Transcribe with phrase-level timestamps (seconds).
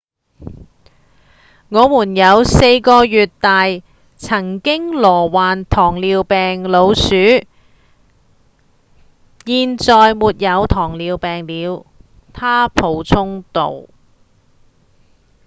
[1.69, 3.65] 「我們有4個月大
[4.17, 7.05] 曾經罹患糖尿病老鼠
[9.45, 11.85] 現在沒有糖尿病了」
[12.33, 13.83] 他補充道